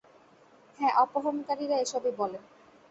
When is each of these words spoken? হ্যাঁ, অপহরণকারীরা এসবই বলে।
হ্যাঁ, 0.79 0.93
অপহরণকারীরা 1.03 1.75
এসবই 1.79 2.13
বলে। 2.19 2.37